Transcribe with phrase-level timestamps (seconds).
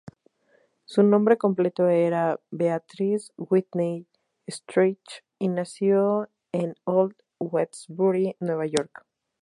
[0.85, 4.07] Su nombre completo era Beatrice Whitney
[4.49, 4.97] Straight,
[5.37, 9.05] y nació en Old Westbury, Nueva York.